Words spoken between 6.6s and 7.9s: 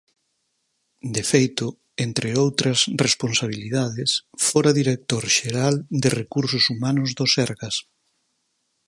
Humanos do Sergas.